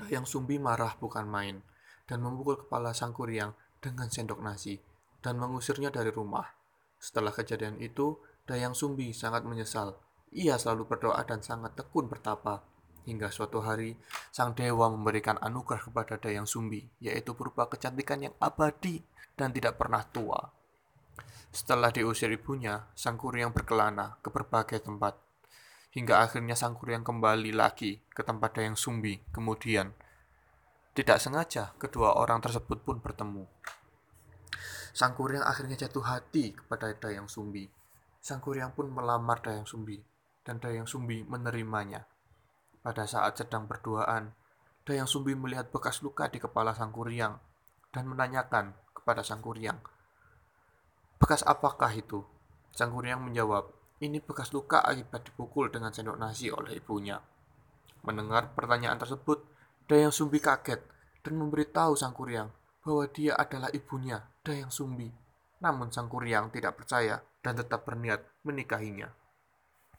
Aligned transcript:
Dayang 0.00 0.24
Sumbi 0.24 0.56
marah 0.56 0.96
bukan 0.96 1.28
main 1.28 1.60
dan 2.08 2.24
memukul 2.24 2.56
kepala 2.56 2.96
Sang 2.96 3.12
Kuryang 3.12 3.52
dengan 3.84 4.08
sendok 4.08 4.40
nasi 4.40 4.80
dan 5.20 5.36
mengusirnya 5.36 5.92
dari 5.92 6.08
rumah. 6.08 6.48
Setelah 6.96 7.36
kejadian 7.36 7.76
itu, 7.84 8.16
Dayang 8.48 8.72
Sumbi 8.72 9.12
sangat 9.12 9.44
menyesal. 9.44 10.00
Ia 10.32 10.56
selalu 10.56 10.88
berdoa 10.88 11.20
dan 11.28 11.44
sangat 11.44 11.76
tekun 11.76 12.08
bertapa. 12.08 12.64
Hingga 13.04 13.28
suatu 13.28 13.60
hari, 13.60 13.96
sang 14.32 14.56
dewa 14.56 14.88
memberikan 14.88 15.36
anugerah 15.40 15.84
kepada 15.84 16.16
Dayang 16.16 16.48
Sumbi, 16.48 16.80
yaitu 17.00 17.36
berupa 17.36 17.68
kecantikan 17.68 18.24
yang 18.24 18.34
abadi 18.40 19.04
dan 19.36 19.52
tidak 19.52 19.76
pernah 19.76 20.04
tua. 20.08 20.40
Setelah 21.50 21.92
diusir 21.92 22.30
ibunya, 22.30 22.88
Sang 22.94 23.18
Kuryang 23.18 23.50
berkelana 23.50 24.16
ke 24.22 24.30
berbagai 24.30 24.80
tempat 24.86 25.29
hingga 25.90 26.22
akhirnya 26.22 26.54
sang 26.54 26.78
kuryang 26.78 27.02
kembali 27.02 27.50
lagi 27.50 27.98
ke 28.14 28.22
tempat 28.22 28.54
Dayang 28.54 28.78
Sumbi. 28.78 29.18
Kemudian, 29.34 29.90
tidak 30.94 31.18
sengaja 31.18 31.74
kedua 31.78 32.14
orang 32.18 32.38
tersebut 32.38 32.82
pun 32.82 33.02
bertemu. 33.02 33.46
Sang 34.90 35.14
kuryang 35.14 35.46
akhirnya 35.46 35.78
jatuh 35.78 36.02
hati 36.02 36.54
kepada 36.54 36.90
Dayang 36.94 37.26
Sumbi. 37.26 37.66
Sang 38.22 38.42
kuryang 38.42 38.74
pun 38.74 38.90
melamar 38.90 39.42
Dayang 39.42 39.66
Sumbi, 39.66 39.98
dan 40.46 40.58
Dayang 40.62 40.86
Sumbi 40.86 41.22
menerimanya. 41.26 42.06
Pada 42.82 43.06
saat 43.06 43.38
sedang 43.38 43.66
berduaan, 43.66 44.34
Dayang 44.86 45.06
Sumbi 45.06 45.34
melihat 45.38 45.70
bekas 45.70 46.02
luka 46.02 46.26
di 46.26 46.42
kepala 46.42 46.74
sang 46.74 46.90
kuryang 46.90 47.38
dan 47.90 48.06
menanyakan 48.06 48.74
kepada 48.94 49.22
sang 49.22 49.42
kuryang, 49.42 49.78
"Bekas 51.18 51.42
apakah 51.46 51.90
itu?" 51.94 52.22
Sang 52.70 52.94
kuryang 52.94 53.22
menjawab, 53.22 53.79
ini 54.00 54.16
bekas 54.18 54.50
luka 54.56 54.80
akibat 54.80 55.28
dipukul 55.28 55.68
dengan 55.68 55.92
sendok 55.92 56.16
nasi 56.16 56.48
oleh 56.48 56.80
ibunya. 56.80 57.20
Mendengar 58.00 58.56
pertanyaan 58.56 58.96
tersebut, 58.96 59.44
Dayang 59.84 60.12
Sumbi 60.12 60.40
kaget 60.40 60.80
dan 61.20 61.36
memberitahu 61.36 61.92
Sang 62.00 62.16
Kuryang 62.16 62.48
bahwa 62.80 63.04
dia 63.12 63.36
adalah 63.36 63.68
ibunya, 63.76 64.24
Dayang 64.40 64.72
Sumbi. 64.72 65.12
Namun 65.60 65.92
Sang 65.92 66.08
Kuryang 66.08 66.48
tidak 66.48 66.80
percaya 66.80 67.20
dan 67.44 67.60
tetap 67.60 67.84
berniat 67.84 68.24
menikahinya. 68.40 69.12